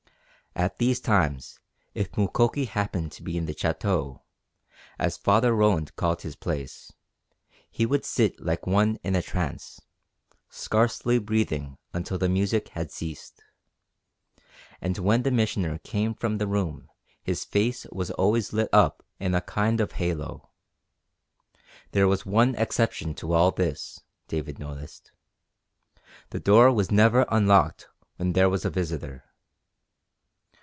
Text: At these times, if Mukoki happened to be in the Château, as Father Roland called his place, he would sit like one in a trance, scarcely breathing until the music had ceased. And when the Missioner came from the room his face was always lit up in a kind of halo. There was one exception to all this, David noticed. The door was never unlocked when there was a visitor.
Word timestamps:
At 0.53 0.79
these 0.79 0.99
times, 0.99 1.61
if 1.93 2.11
Mukoki 2.17 2.65
happened 2.67 3.13
to 3.13 3.23
be 3.23 3.37
in 3.37 3.45
the 3.45 3.55
Château, 3.55 4.19
as 4.99 5.15
Father 5.15 5.55
Roland 5.55 5.95
called 5.95 6.23
his 6.23 6.35
place, 6.35 6.91
he 7.69 7.85
would 7.85 8.03
sit 8.03 8.37
like 8.37 8.67
one 8.67 8.99
in 9.01 9.15
a 9.15 9.21
trance, 9.21 9.79
scarcely 10.49 11.19
breathing 11.19 11.77
until 11.93 12.17
the 12.17 12.27
music 12.27 12.67
had 12.67 12.91
ceased. 12.91 13.41
And 14.81 14.97
when 14.97 15.23
the 15.23 15.31
Missioner 15.31 15.77
came 15.77 16.13
from 16.13 16.37
the 16.37 16.47
room 16.47 16.89
his 17.23 17.45
face 17.45 17.85
was 17.89 18.11
always 18.11 18.51
lit 18.51 18.69
up 18.73 19.03
in 19.21 19.33
a 19.33 19.39
kind 19.39 19.79
of 19.79 19.93
halo. 19.93 20.49
There 21.93 22.09
was 22.09 22.25
one 22.25 22.55
exception 22.55 23.13
to 23.15 23.31
all 23.31 23.51
this, 23.51 24.01
David 24.27 24.59
noticed. 24.59 25.13
The 26.31 26.41
door 26.41 26.73
was 26.73 26.91
never 26.91 27.25
unlocked 27.29 27.87
when 28.17 28.33
there 28.33 28.49
was 28.49 28.65
a 28.65 28.69
visitor. 28.69 29.23